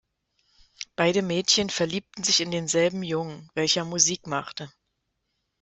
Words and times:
Beide 0.95 1.21
Mädchen 1.21 1.69
verliebten 1.69 2.23
sich 2.23 2.41
in 2.41 2.49
denselben 2.49 3.03
Jungen, 3.03 3.51
welcher 3.53 3.85
Musik 3.85 4.25
machte. 4.25 4.71